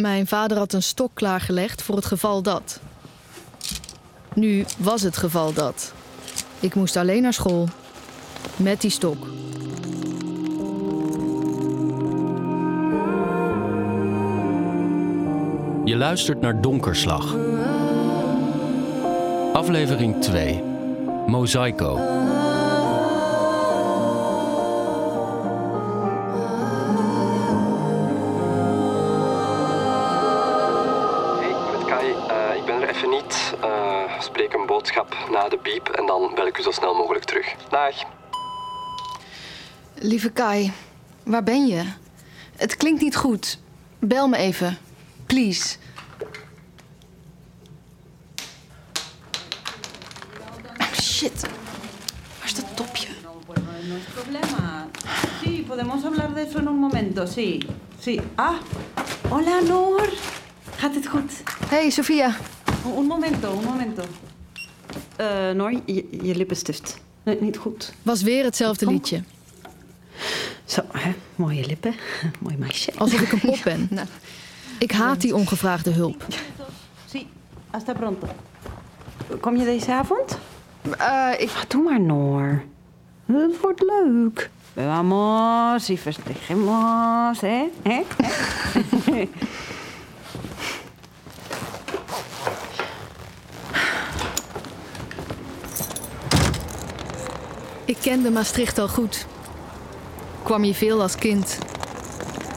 [0.00, 2.80] Mijn vader had een stok klaargelegd voor het geval dat.
[4.34, 5.92] Nu was het geval dat.
[6.60, 7.68] Ik moest alleen naar school.
[8.56, 9.26] Met die stok.
[15.84, 17.36] Je luistert naar Donkerslag.
[19.52, 20.62] Aflevering 2.
[21.26, 21.96] Mosaico.
[35.86, 37.54] En dan bel ik u zo snel mogelijk terug.
[37.70, 37.94] Dag.
[39.94, 40.72] Lieve Kai,
[41.24, 41.84] waar ben je?
[42.56, 43.58] Het klinkt niet goed.
[43.98, 44.78] Bel me even.
[45.26, 45.76] Please.
[51.00, 51.40] Shit.
[52.38, 53.08] Waar is dat topje?
[53.88, 54.86] No es problema.
[55.42, 57.66] Sí, podemos hablar de eso en un momento, sí.
[58.00, 58.20] Sí.
[58.34, 58.58] Ah,
[59.28, 60.08] hola Noor.
[60.76, 61.42] Gaat het goed?
[61.68, 62.36] Hey, Sofia.
[62.96, 64.02] Un momento, un momento.
[65.18, 66.98] Eh Noor, je, je lippenstift.
[67.22, 67.92] Nee, niet goed.
[68.02, 68.94] Was weer hetzelfde Kom.
[68.94, 69.22] liedje.
[70.64, 71.14] Zo, hè?
[71.36, 71.94] Mooie lippen.
[72.40, 72.92] Mooi meisje.
[72.96, 73.88] Alsof ik een pop ben.
[74.78, 76.24] Ik haat die ongevraagde hulp.
[77.06, 77.26] Sí,
[77.70, 78.26] hasta pronto.
[79.40, 80.38] Kom je deze avond?
[80.98, 81.50] Eh, ik...
[81.50, 82.62] Ah, doe maar, Noor.
[83.26, 84.50] Het wordt leuk.
[84.74, 87.64] Vamos y festejemos, hè?
[87.82, 88.02] hè?
[98.00, 99.26] kende Maastricht al goed.
[100.42, 101.58] Kwam hier veel als kind.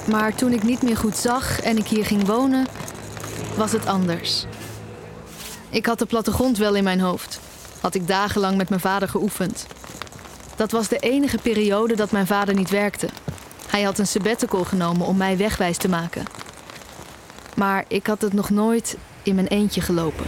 [0.09, 2.67] Maar toen ik niet meer goed zag en ik hier ging wonen,
[3.56, 4.45] was het anders.
[5.69, 7.39] Ik had de plattegrond wel in mijn hoofd.
[7.80, 9.66] Had ik dagenlang met mijn vader geoefend.
[10.56, 13.08] Dat was de enige periode dat mijn vader niet werkte.
[13.67, 16.25] Hij had een sabbatical genomen om mij wegwijs te maken.
[17.56, 20.25] Maar ik had het nog nooit in mijn eentje gelopen.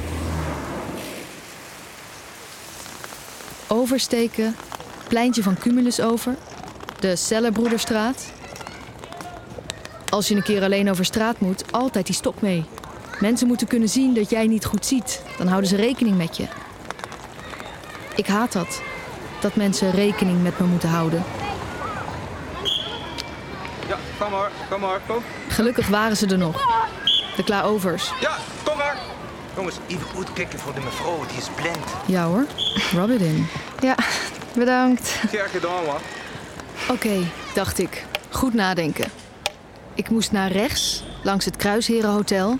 [3.67, 4.55] Oversteken,
[5.13, 6.35] pleintje van Cumulus over,
[6.99, 8.31] de Sellerbroederstraat.
[10.09, 12.65] Als je een keer alleen over straat moet, altijd die stok mee.
[13.19, 15.21] Mensen moeten kunnen zien dat jij niet goed ziet.
[15.37, 16.47] Dan houden ze rekening met je.
[18.15, 18.81] Ik haat dat.
[19.41, 21.23] Dat mensen rekening met me moeten houden.
[23.87, 25.23] Ja, kom maar, kom maar, kom.
[25.47, 26.61] Gelukkig waren ze er nog.
[27.35, 28.11] De Klaovers.
[28.21, 28.97] Ja, kom maar.
[29.55, 31.85] Jongens, even goed kijken voor de mevrouw, die is blind.
[32.05, 32.45] Ja hoor,
[32.91, 33.47] rub it in.
[33.79, 33.95] Ja,
[34.55, 35.07] bedankt.
[35.27, 35.97] Graag gedaan, man.
[36.89, 38.05] Oké, dacht ik.
[38.29, 39.05] Goed nadenken.
[39.95, 42.57] Ik moest naar rechts, langs het Kruisherenhotel.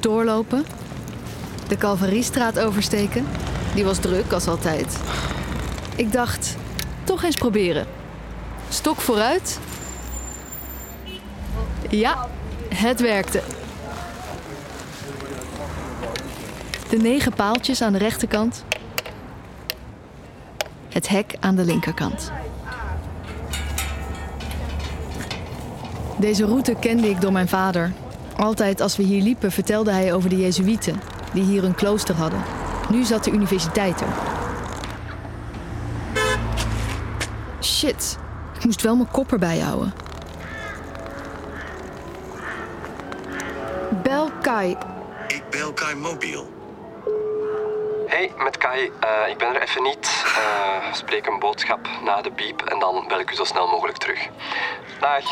[0.00, 0.64] Doorlopen.
[1.68, 3.26] De Calvariestraat oversteken.
[3.74, 4.96] Die was druk, als altijd.
[5.96, 6.56] Ik dacht,
[7.04, 7.86] toch eens proberen.
[8.68, 9.58] Stok vooruit.
[11.88, 12.28] Ja,
[12.74, 13.42] het werkte.
[16.88, 18.64] De negen paaltjes aan de rechterkant.
[20.92, 22.32] Het hek aan de linkerkant.
[26.16, 27.92] Deze route kende ik door mijn vader.
[28.36, 31.00] Altijd als we hier liepen vertelde hij over de Jezuïeten,
[31.32, 32.42] die hier een klooster hadden.
[32.90, 34.12] Nu zat de universiteit er.
[37.60, 38.18] Shit,
[38.54, 39.92] ik moest wel mijn kop erbij houden.
[44.02, 44.76] Bel Kai.
[45.26, 46.50] Ik bel Kai Mobiel.
[48.06, 48.90] Hey, met Kai.
[49.00, 50.21] Eh, ik ben er even niet.
[50.36, 53.98] Eh, spreek een boodschap na de biep en dan bel ik u zo snel mogelijk
[53.98, 54.28] terug.
[55.00, 55.24] Dag.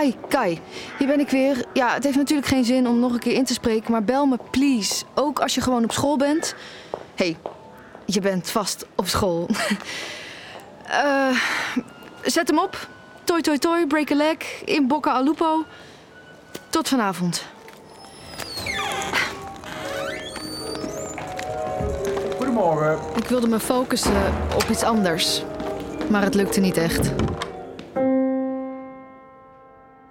[0.00, 0.60] Hi, Kai.
[0.98, 1.64] Hier ben ik weer.
[1.72, 4.26] Ja, het heeft natuurlijk geen zin om nog een keer in te spreken, maar bel
[4.26, 5.04] me, please.
[5.14, 6.54] Ook als je gewoon op school bent.
[7.14, 7.36] hey,
[8.04, 9.48] je bent vast op school.
[10.84, 11.38] Eh,
[12.22, 12.88] zet hem op.
[13.24, 14.36] Toi, toi, toi, break a leg.
[14.64, 15.64] In Bocca al Lupo.
[16.70, 17.44] Tot vanavond.
[22.64, 23.16] Goedemorgen.
[23.16, 25.42] Ik wilde me focussen op iets anders.
[26.10, 27.06] Maar het lukte niet echt.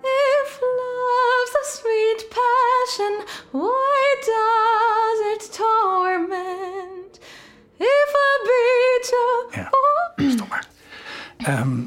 [0.02, 3.13] If love's a sweet passion,
[3.51, 7.19] why does it torment?
[7.78, 10.68] If a beat of Ja, stop maar.
[11.38, 11.80] Ehm,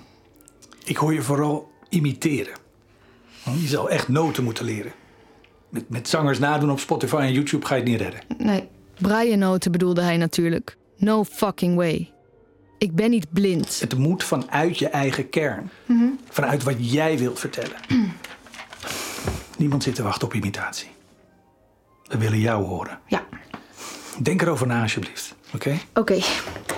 [0.85, 2.55] ik hoor je vooral imiteren.
[3.43, 4.93] Je zal echt noten moeten leren.
[5.69, 8.21] Met, met zangers nadoen op Spotify en YouTube ga je het niet redden.
[8.39, 8.69] Nee,
[9.01, 10.77] braaienoten bedoelde hij natuurlijk.
[10.97, 12.11] No fucking way.
[12.79, 13.81] Ik ben niet blind.
[13.81, 15.71] Het moet vanuit je eigen kern.
[16.31, 17.77] Vanuit wat jij wilt vertellen.
[19.59, 20.89] Niemand zit te wachten op imitatie.
[22.07, 22.99] We willen jou horen.
[23.07, 23.25] Ja,
[24.23, 25.35] Denk erover na alsjeblieft.
[25.55, 25.79] Oké?
[25.95, 26.15] oké.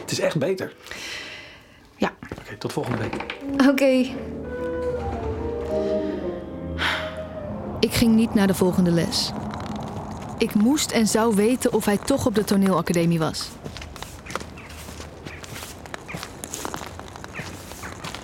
[0.00, 0.72] Het is echt beter.
[1.96, 3.36] Ja, Oké, tot volgende week.
[3.68, 4.06] oké.
[7.80, 9.32] Ik ging niet naar de volgende les.
[10.38, 13.49] Ik moest en zou weten of hij toch op de toneelacademie was.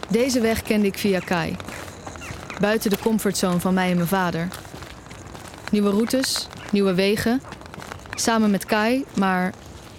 [0.09, 1.57] Deze weg kende ik via Kai.
[2.61, 4.49] Buiten de comfortzone van mij en mijn vader.
[5.71, 7.41] Nieuwe routes, nieuwe wegen.
[8.15, 9.53] Samen met Kai, maar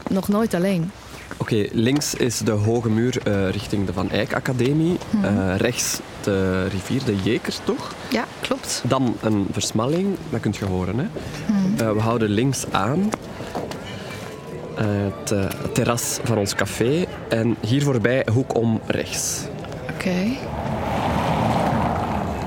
[0.10, 0.92] nog nooit alleen.
[1.38, 4.98] Oké, links is de hoge muur eh, richting de Van Eyck Academie.
[5.24, 7.94] Eh, rechts de rivier, de Jeker, toch?
[8.10, 8.82] Ja, klopt.
[8.88, 10.98] Dan een versmalling, dat kunt je horen.
[11.00, 11.06] Hè?
[11.78, 13.10] Eh, we houden links aan.
[14.76, 17.06] Eh, het eh, terras van ons café.
[17.30, 19.44] En hier voorbij hoek om rechts.
[19.94, 20.38] Oké.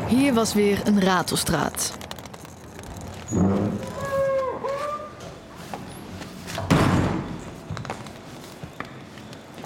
[0.08, 1.96] Hier was weer een ratelstraat.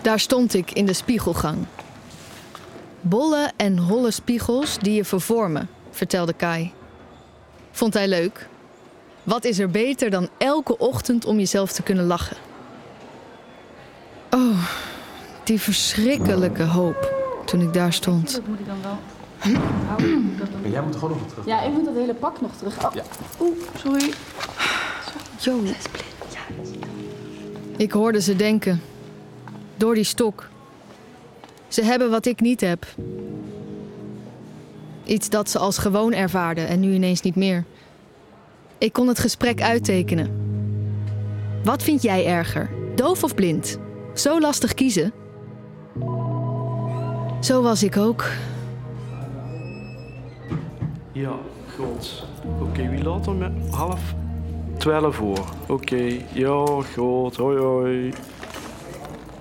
[0.03, 1.59] Daar stond ik in de spiegelgang.
[3.01, 6.73] Bolle en holle spiegels die je vervormen, vertelde Kai.
[7.71, 8.51] Vond hij leuk.
[9.23, 12.37] Wat is er beter dan elke ochtend om jezelf te kunnen lachen?
[14.31, 14.67] Oh,
[15.45, 17.15] die verschrikkelijke hoop
[17.45, 18.33] toen ik daar stond.
[18.35, 18.99] Dat moet ik dan wel.
[19.87, 20.71] houden.
[20.71, 21.47] Jij moet gewoon nog terug.
[21.47, 22.85] Ja, ik moet dat hele pak nog terug.
[22.85, 22.95] Oh.
[23.41, 24.13] Oeh, sorry.
[25.39, 25.61] Yo.
[27.77, 28.83] Ik hoorde ze denken.
[29.77, 30.49] Door die stok.
[31.69, 32.87] Ze hebben wat ik niet heb.
[35.05, 37.65] Iets dat ze als gewoon ervaarden en nu ineens niet meer.
[38.83, 40.31] Ik kon het gesprek uittekenen.
[41.65, 42.71] Wat vind jij erger?
[42.95, 43.79] Doof of blind?
[44.15, 45.13] Zo lastig kiezen.
[47.41, 48.25] Zo was ik ook.
[51.13, 51.35] Ja,
[51.77, 52.25] goed.
[52.61, 54.15] Oké, wie laat er met half
[54.79, 55.45] twaalf voor?
[55.69, 56.65] Oké, ja,
[56.95, 57.37] goed.
[57.37, 58.13] Hoi, hoi.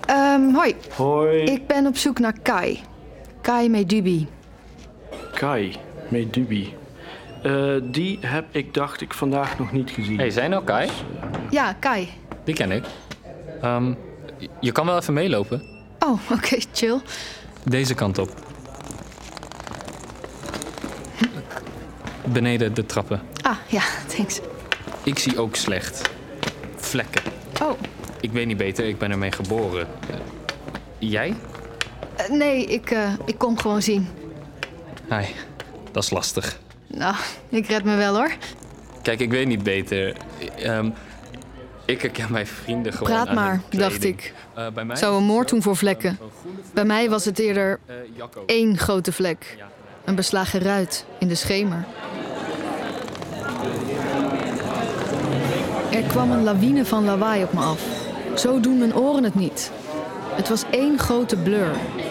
[0.06, 2.80] Ehm, hoi, Hoi, ik ben op zoek naar Kai.
[3.40, 4.26] Kai Medubi.
[5.32, 5.76] Kai,
[6.08, 6.81] met
[7.42, 10.18] Eh, die heb ik, dacht ik, vandaag nog niet gezien.
[10.18, 10.90] Hey, zijn nou Kai?
[11.50, 12.08] Ja, Kai.
[12.44, 12.84] Die ken ik.
[13.62, 13.92] Ehm,
[14.60, 15.62] je kan wel even meelopen.
[15.98, 17.00] Oh, oké, chill.
[17.62, 18.34] Deze kant op.
[22.24, 23.20] Beneden de trappen.
[23.42, 23.82] Ah, ja,
[24.16, 24.40] thanks.
[25.02, 26.10] Ik zie ook slecht.
[26.76, 27.22] Vlekken.
[27.62, 27.70] Oh,
[28.20, 29.86] Ik weet niet beter, ik ben ermee geboren.
[30.10, 30.16] Eh,
[30.98, 31.34] jij?
[32.16, 34.08] eh, nee, ik, eh, ik kom gewoon zien.
[35.08, 35.24] Hi,
[35.92, 36.58] dat is lastig.
[36.94, 37.14] Nou,
[37.48, 38.32] ik red me wel hoor.
[39.02, 40.16] Kijk, ik weet niet beter.
[40.56, 40.90] Ehm,
[41.84, 44.34] ik herken mijn vrienden gewoon Praat aan maar, hun dacht ik.
[44.54, 46.18] Eh, bij mij Zou een moord doen voor vlekken.
[46.74, 47.94] Bij mij was het eerder eh,
[48.46, 49.56] één grote vlek.
[50.04, 51.84] Een beslagen ruit in de schemer.
[55.90, 57.82] Er kwam een lawine van lawaai op me af.
[58.34, 59.70] Zo doen mijn oren het niet.
[60.34, 61.70] Het was één grote blur.
[61.70, 62.04] Ik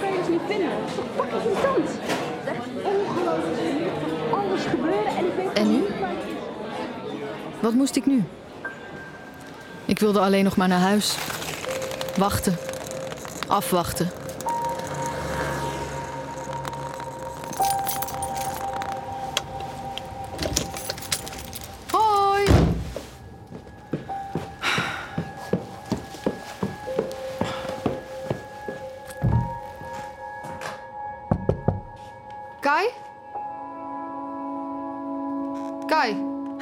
[0.00, 0.68] kan je dus niet vinden.
[1.16, 1.88] Fucking irritant.
[1.88, 3.58] Het is echt ongelooflijk.
[4.32, 5.84] Alles gebeuren en ik weet En nu?
[7.60, 8.24] Wat moest ik nu?
[9.84, 11.16] Ik wilde alleen nog maar naar huis.
[12.16, 12.56] Wachten.
[13.46, 14.10] Afwachten.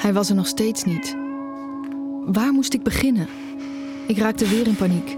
[0.06, 1.16] Hij was er nog steeds niet.
[2.24, 3.28] Waar moest ik beginnen?
[4.06, 5.14] Ik raakte weer in paniek.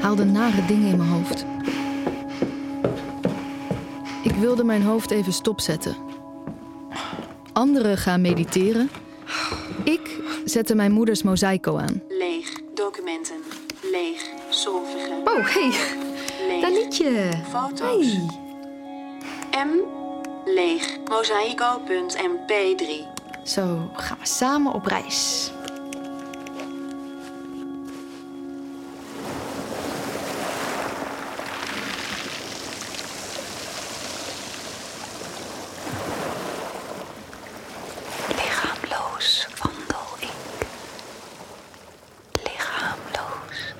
[0.00, 1.44] Haalde nare dingen in mijn hoofd.
[4.22, 5.96] Ik wilde mijn hoofd even stopzetten.
[7.52, 8.90] Anderen gaan mediteren.
[9.84, 12.02] Ik zette mijn moeders mozaïco aan.
[12.08, 12.52] Leeg.
[12.74, 13.36] Documenten.
[13.82, 14.30] Leeg.
[14.48, 15.20] Solvige.
[15.24, 15.70] Oh, hey,
[16.48, 16.60] Leeg.
[16.60, 17.30] dat liedje.
[17.50, 18.12] Foto's.
[19.50, 19.64] Hey.
[19.64, 19.70] M.
[20.44, 20.98] Leeg.
[21.08, 23.15] Mosaico.mp3.
[23.46, 25.50] Zo gaan we samen op reis.
[38.28, 40.32] Lichaamloos wandel ik.
[42.32, 43.74] Lichaamloos.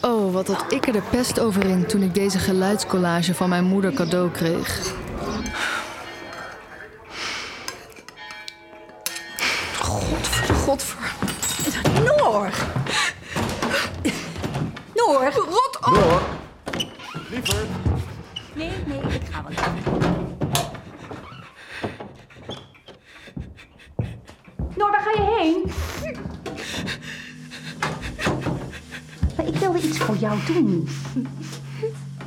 [0.00, 3.64] Oh, wat had ik er de pest over in toen ik deze geluidscollage van mijn
[3.64, 5.00] moeder cadeau kreeg.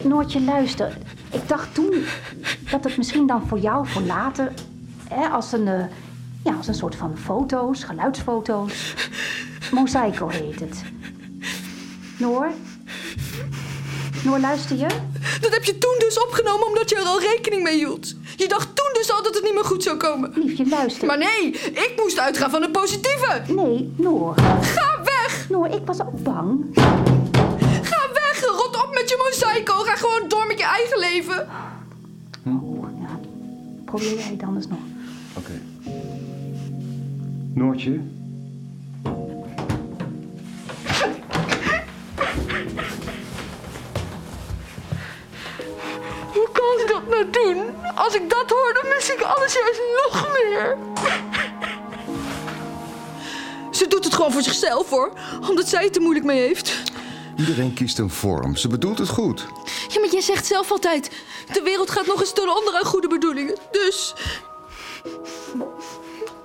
[0.03, 0.97] Noortje, luister.
[1.31, 1.93] Ik dacht toen
[2.71, 4.51] dat het misschien dan voor jou, voor later,
[5.07, 5.83] hè, als een, eh,
[6.43, 8.95] Ja, als een soort van foto's, geluidsfoto's.
[9.71, 10.83] Mosaico heet het.
[12.17, 12.47] Noor?
[14.23, 14.87] Noor, luister je?
[15.41, 18.15] Dat heb je toen dus opgenomen omdat je er al rekening mee hield.
[18.35, 20.31] Je dacht toen dus al dat het niet meer goed zou komen.
[20.35, 21.07] Liefje, luister.
[21.07, 23.41] Maar nee, ik moest uitgaan van het positieve.
[23.47, 24.33] Nee, Noor.
[24.61, 25.45] Ga weg!
[25.49, 26.65] Noor, ik was ook bang.
[29.35, 29.73] Mosaico.
[29.83, 31.47] Ga gewoon door met je eigen leven.
[32.45, 33.19] Oh, ja.
[33.85, 34.79] Probeer jij het anders nog.
[35.37, 35.61] Oké.
[37.53, 37.99] Noortje?
[46.33, 47.63] Hoe kan ze dat nou doen?
[47.95, 50.77] Als ik dat hoor, dan mis ik alles juist nog meer.
[53.71, 55.11] Ze doet het gewoon voor zichzelf hoor,
[55.49, 56.83] omdat zij het er moeilijk mee heeft.
[57.35, 58.55] Iedereen kiest een vorm.
[58.55, 59.45] Ze bedoelt het goed.
[59.87, 61.11] Ja, maar jij zegt zelf altijd:
[61.53, 63.57] de wereld gaat nog eens ten onder aan goede bedoelingen.
[63.71, 64.13] Dus.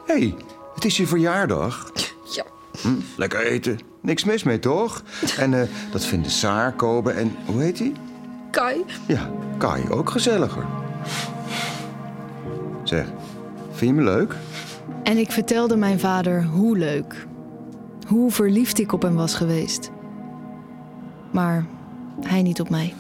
[0.07, 0.35] Hé, hey,
[0.75, 1.93] het is je verjaardag.
[2.35, 2.45] Ja.
[2.81, 3.79] Hm, lekker eten.
[4.01, 5.03] Niks mis mee, toch?
[5.39, 7.37] En eh, dat vinden Saar, Kobe en...
[7.47, 7.93] Hoe heet hij?
[8.51, 8.85] Kai.
[9.07, 10.67] Ja, Kai ook gezelliger.
[12.85, 13.07] Zeg,
[13.73, 14.35] vind je me leuk?
[15.03, 17.27] En ik vertelde mijn vader hoe leuk.
[18.07, 19.91] Hoe verliefd ik op hem was geweest.
[21.31, 21.67] Maar
[22.21, 22.95] hij niet op mij.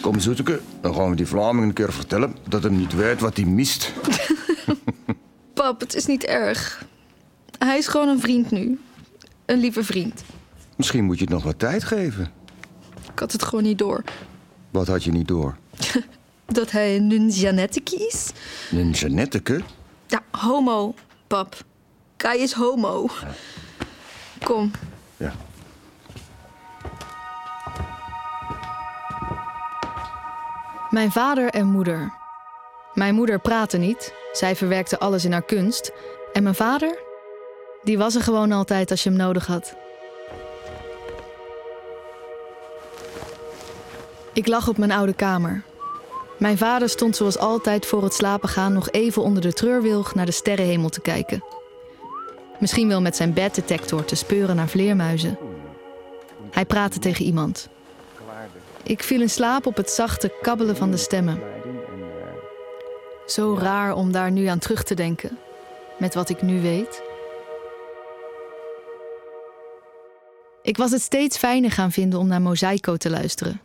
[0.00, 2.36] Kom, Zoeteke, dan gaan we die Vlamingen een keer vertellen...
[2.48, 3.92] dat hem niet weet wat hij mist.
[5.54, 6.84] Pap, het is niet erg.
[7.58, 8.80] Hij is gewoon een vriend nu.
[9.46, 10.22] Een lieve vriend.
[10.76, 12.30] Misschien moet je het nog wat tijd geven.
[13.12, 14.04] Ik had het gewoon niet door.
[14.70, 15.56] Wat had je niet door?
[16.46, 18.32] Dat hij een Janette is.
[18.70, 19.60] Een Jeannetteke?
[20.06, 20.94] Ja, homo,
[21.26, 21.64] pap.
[22.16, 23.08] Kai is homo.
[24.42, 24.70] Kom.
[25.16, 25.32] Ja.
[30.90, 32.12] Mijn vader en moeder.
[32.94, 34.14] Mijn moeder praatte niet.
[34.32, 35.92] Zij verwerkte alles in haar kunst.
[36.32, 36.98] En mijn vader?
[37.82, 39.74] Die was er gewoon altijd als je hem nodig had.
[44.32, 45.62] Ik lag op mijn oude kamer.
[46.38, 50.26] Mijn vader stond zoals altijd voor het slapen gaan nog even onder de treurwilg naar
[50.26, 51.44] de sterrenhemel te kijken.
[52.58, 55.38] Misschien wel met zijn beddetector te speuren naar vleermuizen.
[56.50, 57.68] Hij praatte tegen iemand.
[58.82, 61.40] Ik viel in slaap op het zachte kabbelen van de stemmen.
[63.26, 65.38] Zo raar om daar nu aan terug te denken,
[65.98, 67.02] met wat ik nu weet.
[70.62, 73.60] Ik was het steeds fijner gaan vinden om naar Mosaico te luisteren.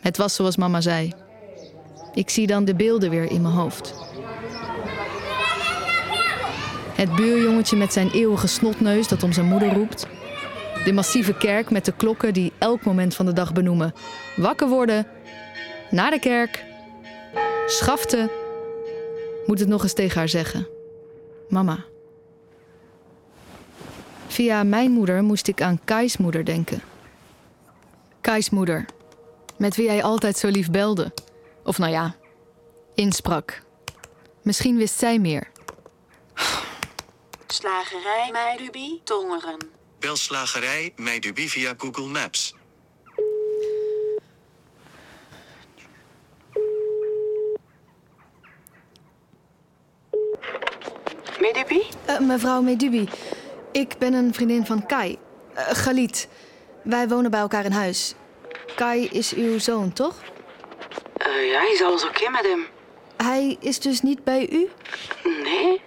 [0.00, 1.12] Het was zoals mama zei.
[2.14, 3.94] Ik zie dan de beelden weer in mijn hoofd.
[6.94, 10.06] Het buurjongetje met zijn eeuwige snotneus dat om zijn moeder roept.
[10.84, 13.94] De massieve kerk met de klokken die elk moment van de dag benoemen.
[14.36, 15.06] Wakker worden.
[15.90, 16.64] Naar de kerk.
[17.66, 18.30] Schaften.
[19.46, 20.66] Moet het nog eens tegen haar zeggen.
[21.48, 21.84] Mama.
[24.26, 26.82] Via mijn moeder moest ik aan Kai's moeder denken.
[28.20, 28.84] Kai's moeder.
[29.56, 31.12] Met wie hij altijd zo lief belde.
[31.64, 32.14] Of nou ja,
[32.94, 33.62] insprak.
[34.42, 35.50] Misschien wist zij meer.
[37.46, 39.82] Slagerij Meidubie, Tongeren.
[40.04, 42.54] Bel slagerij Meidubie via Google Maps.
[51.40, 51.82] Medubi?
[52.04, 53.08] Eh, mevrouw Medubi,
[53.72, 55.18] ik ben een vriendin van Kai.
[55.56, 56.28] Uh, Galit.
[56.82, 58.14] Wij wonen bij elkaar in huis.
[58.76, 60.22] Kai is uw zoon, toch?
[61.26, 62.66] Uh, ja, is alles oké met hem?
[63.16, 64.70] Hij is dus niet bij u?
[65.42, 65.82] Nee.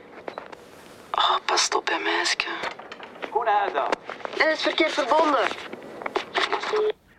[1.12, 2.76] Oh, pas op, hè, meisje.
[3.47, 3.95] Goedenavond.
[4.37, 5.47] Dit is verkeerd verbonden.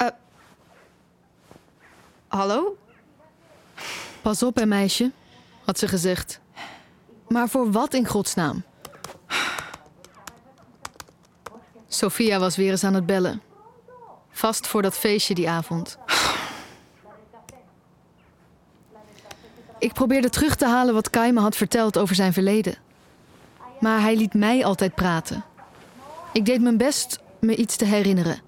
[0.02, 0.08] Uh,
[2.28, 2.76] hallo?
[4.22, 5.10] Pas op, hè, meisje,
[5.64, 6.40] had ze gezegd.
[7.28, 8.64] Maar voor wat in godsnaam?
[11.88, 13.42] Sophia was weer eens aan het bellen.
[14.30, 15.98] Vast voor dat feestje die avond.
[19.78, 22.76] Ik probeerde terug te halen wat Kai me had verteld over zijn verleden.
[23.80, 25.44] Maar hij liet mij altijd praten.
[26.32, 28.40] Ik deed mijn best me iets te herinneren.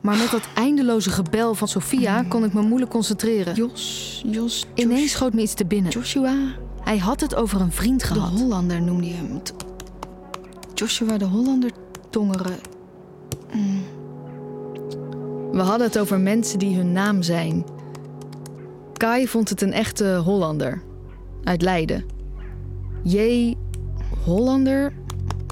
[0.00, 3.54] Maar met dat eindeloze gebel van Sophia kon ik me moeilijk concentreren.
[3.54, 4.66] Jos, Jos.
[4.74, 5.90] Ineens schoot me iets te binnen.
[5.90, 6.34] Joshua.
[6.84, 8.32] Hij had het over een vriend gehad.
[8.32, 9.42] De Hollander noemde je hem.
[10.74, 11.70] Joshua de Hollander
[12.10, 12.58] tongeren.
[13.52, 13.82] Mm.
[15.52, 17.64] We hadden het over mensen die hun naam zijn.
[18.92, 20.82] Kai vond het een echte Hollander.
[21.44, 22.04] Uit Leiden.
[23.02, 23.54] J.
[24.24, 24.92] Hollander.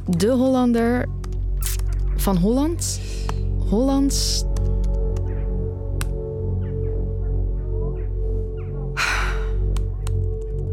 [0.06, 1.08] De Hollander.
[2.20, 3.00] Van Holland.
[3.68, 4.44] Hollands.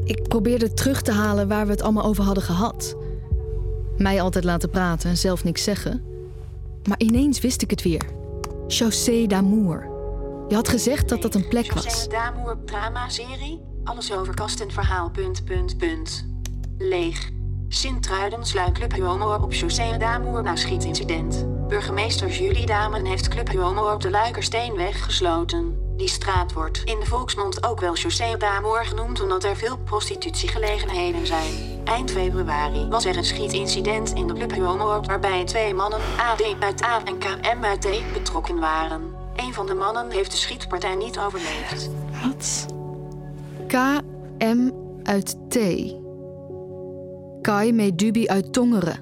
[0.03, 2.95] Ik probeerde terug te halen waar we het allemaal over hadden gehad.
[3.97, 6.03] Mij altijd laten praten en zelf niks zeggen.
[6.87, 8.05] Maar ineens wist ik het weer.
[8.67, 9.89] Chaussée d'Amour.
[10.47, 11.83] Je had gezegd dat dat een plek was.
[11.83, 13.61] Chaussée d'Amour drama-serie.
[13.83, 15.09] Alles over kast en verhaal.
[15.09, 16.25] Punt, punt, punt.
[16.77, 17.35] Leeg.
[17.69, 21.45] Sint-Truiden Club Huomo op Chaussée d'Amour na schietincident.
[21.67, 25.85] Burgemeester Julie Damen heeft Club Huomo op de Luikersteenweg gesloten.
[25.97, 31.27] Die straat wordt in de volksmond ook wel Chaussée d'Amour genoemd omdat er veel prostitutiegelegenheden
[31.27, 31.53] zijn.
[31.83, 36.83] Eind februari was er een schietincident in de Club Huomo waarbij twee mannen, AD uit
[36.83, 39.01] A en KM uit T, betrokken waren.
[39.35, 41.89] Een van de mannen heeft de schietpartij niet overleefd.
[42.23, 42.65] Wat?
[43.67, 44.71] KM
[45.03, 45.57] uit T.
[47.47, 48.99] Kai Medubi uit Tongeren.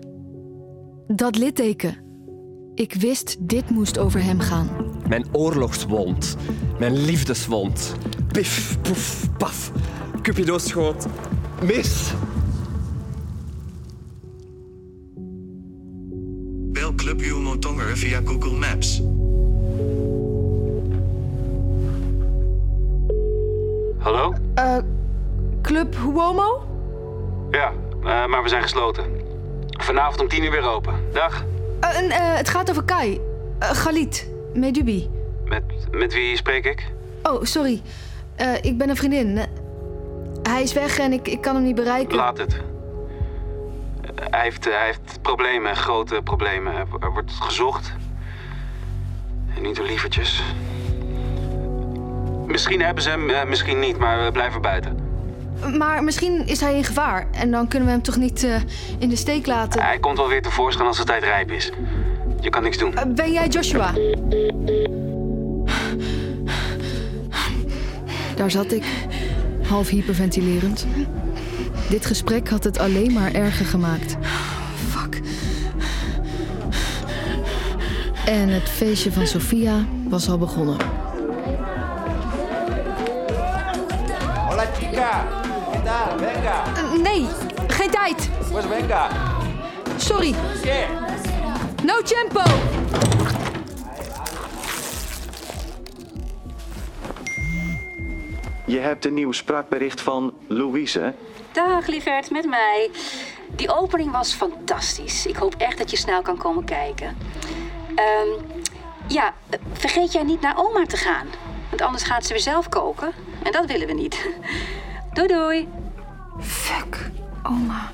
[1.08, 1.98] Dat litteken.
[2.76, 4.70] Ik wist dit moest over hem gaan.
[5.08, 6.38] Mijn oorlogswond.
[6.80, 7.96] Mijn liefdeswond.
[8.32, 9.72] Pif, poef, paf.
[10.22, 11.06] Cupido schoot.
[11.64, 12.14] Mis.
[16.72, 19.02] Bel Club Humo Tongeren via Google Maps.
[23.98, 24.34] Hallo?
[24.56, 24.78] Eh,
[25.62, 26.64] Club Huomo?
[27.52, 27.74] Ja,
[28.06, 29.04] eh, maar we zijn gesloten.
[29.70, 30.94] Vanavond om tien uur weer open.
[31.12, 31.46] Dag.
[31.80, 33.22] Eh, en, eh, het gaat over Kai.
[33.60, 34.30] Galit.
[34.54, 35.10] Medubi.
[35.46, 36.92] Met, met wie spreek ik?
[37.24, 37.82] Oh, sorry.
[38.62, 39.40] Ik ben een vriendin.
[40.44, 42.16] Hij is weg en ik, ik kan hem niet bereiken.
[42.16, 42.62] Laat het.
[44.16, 46.74] Hij heeft, hij heeft problemen, grote problemen.
[47.00, 47.94] Er wordt gezocht.
[49.56, 50.44] En niet door lievertjes.
[52.46, 55.05] Misschien hebben ze hem, misschien niet, maar we blijven buiten.
[55.74, 57.28] Maar misschien is hij in gevaar.
[57.32, 58.56] En dan kunnen we hem toch niet eh,
[58.98, 59.82] in de steek laten.
[59.82, 61.72] Hij komt wel weer tevoorschijn als de tijd rijp is.
[62.40, 62.96] Je kan niks doen.
[62.96, 63.94] Eh, ben jij Joshua?
[68.36, 68.84] Daar zat ik,
[69.68, 70.86] half hyperventilerend.
[71.90, 74.16] Dit gesprek had het alleen maar erger gemaakt.
[74.90, 75.22] Fuck.
[78.26, 80.78] En het feestje van Sofia was al begonnen.
[84.48, 85.26] Hola chica,
[85.76, 86.18] ¿qué tal?
[86.18, 86.64] Venga.
[86.76, 87.28] Eh, nee,
[87.68, 88.30] geen tijd.
[88.52, 89.10] Pues venga.
[89.98, 90.36] Sorry.
[90.62, 90.88] ¿Qué?
[91.84, 92.42] No tempo.
[98.66, 101.14] Je hebt een nieuw spraakbericht van Louise.
[101.52, 102.90] Dag lieverd, met mij.
[103.48, 105.26] Die opening was fantastisch.
[105.26, 107.18] Ik hoop echt dat je snel kan komen kijken.
[107.96, 108.28] Ehm,
[109.08, 111.28] ja, eh, vergeet jij niet naar oma te gaan.
[111.70, 113.12] Want anders gaat ze weer zelf koken.
[113.44, 114.26] En dat willen we niet.
[115.16, 115.68] Doei doei.
[116.40, 117.10] Fuck,
[117.44, 117.92] oma.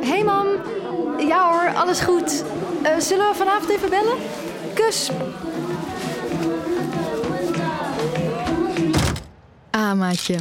[0.00, 0.46] Hey mam.
[1.18, 2.44] Ja hoor, alles goed.
[2.82, 4.16] Eh, zullen we vanavond even bellen?
[4.74, 5.10] Kus.
[9.70, 10.36] Ah, maatje.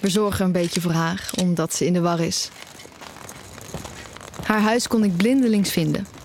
[0.00, 2.50] We zorgen een beetje voor haar, omdat ze in de war is.
[4.44, 6.15] Haar huis kon ik blindelings vinden.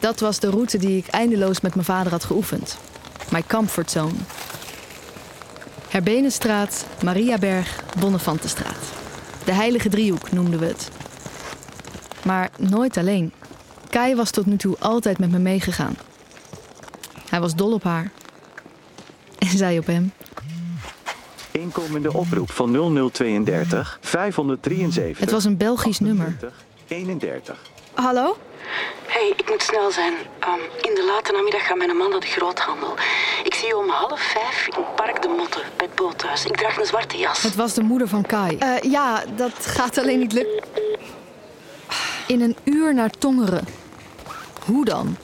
[0.00, 2.78] Dat was de route die ik eindeloos met mijn vader had geoefend.
[3.30, 4.14] My comfort zone.
[5.88, 8.92] Herbenenstraat, Mariaberg, Bonnefantenstraat.
[9.44, 10.90] De heilige driehoek noemden we het.
[12.24, 13.32] Maar nooit alleen.
[13.88, 15.96] Kai was tot nu toe altijd met me meegegaan.
[17.28, 18.10] Hij was dol op haar.
[19.38, 20.12] En zij op hem.
[21.50, 22.70] Inkomende oproep van
[23.12, 25.18] 0032 573.
[25.18, 26.36] Het was een Belgisch nummer.
[26.86, 27.58] 31.
[27.94, 28.36] Hallo?
[29.18, 30.14] Hey, ik moet snel zijn.
[30.38, 32.94] Ehm, in de late namiddag gaat mijn man naar de groothandel.
[33.44, 36.44] Ik zie je om half vijf in Park de Motte, bij het boothuis.
[36.44, 37.42] Ik draag een zwarte jas.
[37.42, 38.56] Het was de moeder van Kai.
[38.56, 40.64] Eh, ja, dat gaat alleen niet lukken.
[42.26, 43.64] In een uur naar Tongeren.
[44.64, 45.16] Hoe dan?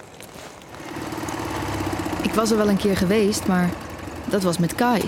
[2.22, 3.70] Ik was er wel een keer geweest, maar
[4.24, 5.02] dat was met Kai.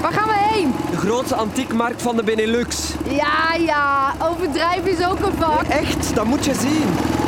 [0.00, 0.74] Waar gaan we heen?
[0.90, 2.88] De grootste antiekmarkt van de Benelux.
[3.08, 5.62] Ja, ja, overdrijven is ook een vak.
[5.62, 7.20] Echt, dat moet je zien.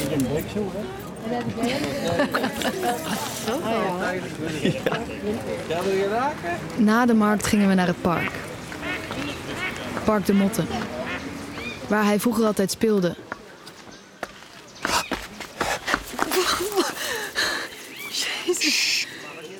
[6.76, 8.30] Na de markt gingen we naar het park.
[10.04, 10.66] Park de Motten.
[11.88, 13.16] Waar hij vroeger altijd speelde.
[18.46, 19.06] Jezus.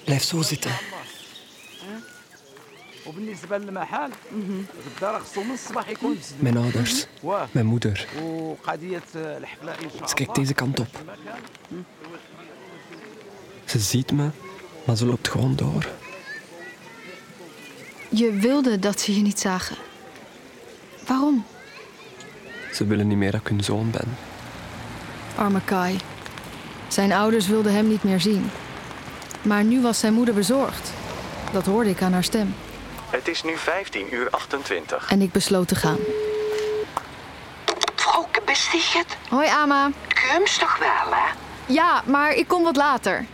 [0.05, 0.71] Blijf zo zitten.
[3.10, 4.12] وبالنسبه للمحل
[4.84, 7.06] في الدار خصو من الصباح يكون مسدود Mijn ouders.
[7.24, 8.06] واه Mijn moeder.
[8.22, 10.88] وقضيه الحفله ان شاء Ze kijkt deze kant op.
[13.66, 14.30] Ze ziet me,
[14.86, 15.88] maar ze loopt gewoon door.
[18.10, 19.76] Je wilde dat ze je niet zagen.
[21.08, 21.46] Waarom?
[22.74, 24.18] Ze willen niet meer dat ik hun zoon ben.
[25.36, 25.98] Arme Kai.
[26.88, 28.50] Zijn ouders wilden hem niet meer zien.
[29.42, 30.92] Maar nu was zijn moeder bezorgd.
[31.52, 32.54] Dat hoorde ik aan haar stem.
[33.11, 35.11] Het is nu 15 uur 28.
[35.11, 35.99] En ik besloot te gaan.
[37.95, 39.17] Vrouwke, besticht het?
[39.29, 39.91] Hoi, Ama.
[40.09, 41.33] Kums toch wel, hè?
[41.67, 43.27] Ja, maar ik kom wat later.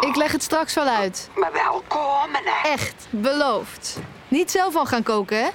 [0.00, 1.30] Ik leg het straks wel uit.
[1.34, 2.68] Maar wel komen, hè?
[2.68, 3.98] Echt, beloofd.
[4.28, 5.48] Niet zelf al gaan koken, hè?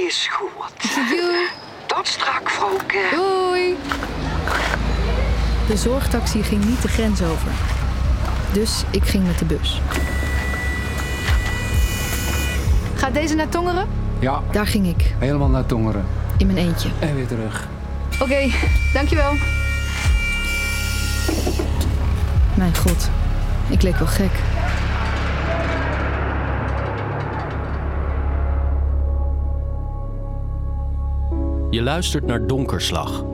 [0.00, 0.94] Is goed.
[1.10, 1.46] Doei.
[1.86, 3.08] Tot strak, vrouwke.
[3.10, 3.76] Doei.
[5.68, 7.52] De zorgtaxi ging niet de grens over.
[8.52, 9.80] Dus ik ging met de bus.
[13.02, 13.88] Gaat deze naar Tongeren?
[14.20, 14.42] Ja.
[14.50, 16.04] Daar ging ik, Helemaal naar Tongeren.
[16.36, 16.88] in mijn eentje.
[16.98, 17.68] En weer terug.
[18.20, 18.48] Oké,
[18.92, 19.32] dankjewel.
[22.54, 23.10] Mijn god,
[23.68, 24.30] ik leek wel gek.
[31.70, 33.24] Je luistert naar Donkerslag,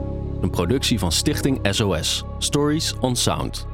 [0.41, 3.67] een productie van Stichting SOS, Stories on Sound.